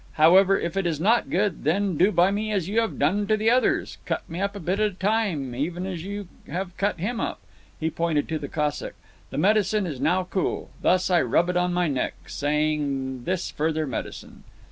However, 0.13 0.57
if 0.59 0.75
it 0.75 0.87
is 0.87 0.99
not 0.99 1.29
good, 1.29 1.63
then 1.63 1.95
do 1.95 2.11
by 2.11 2.31
me 2.31 2.51
as 2.51 2.67
you 2.67 2.79
have 2.81 2.97
done 2.97 3.27
to 3.27 3.37
the 3.37 3.51
others. 3.51 3.99
Cut 4.05 4.27
me 4.27 4.41
up 4.41 4.55
a 4.55 4.59
bit 4.59 4.79
at 4.79 4.91
a 4.93 4.95
time, 4.95 5.53
even 5.53 5.85
as 5.85 6.03
you 6.03 6.27
have 6.47 6.75
cut 6.75 6.97
him 6.99 7.19
up." 7.19 7.39
He 7.79 7.91
pointed 7.91 8.27
to 8.29 8.39
the 8.39 8.47
Cossack. 8.47 8.95
"The 9.29 9.37
medicine 9.37 9.85
is 9.85 10.01
now 10.01 10.23
cool. 10.23 10.71
Thus, 10.81 11.11
I 11.11 11.21
rub 11.21 11.49
it 11.49 11.55
on 11.57 11.71
my 11.71 11.87
neck, 11.87 12.15
saying 12.25 13.25
this 13.25 13.51
further 13.51 13.85
medicine." 13.85 14.43